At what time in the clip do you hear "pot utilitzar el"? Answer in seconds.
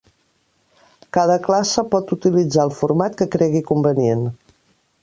1.91-2.75